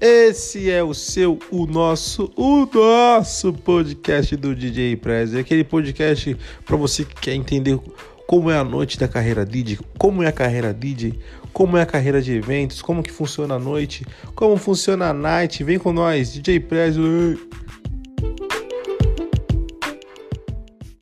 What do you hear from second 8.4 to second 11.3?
é a noite da carreira DJ, como é a carreira DJ,